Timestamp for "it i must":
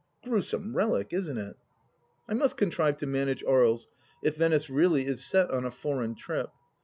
1.37-2.57